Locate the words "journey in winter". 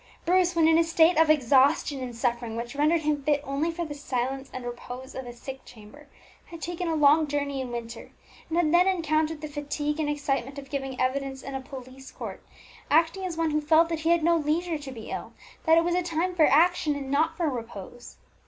7.27-8.09